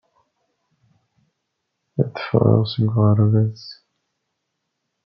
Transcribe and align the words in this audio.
Ad 2.01 2.13
ffɣeɣ 2.25 2.61
seg 2.73 2.85
uɣerbaz. 2.97 3.63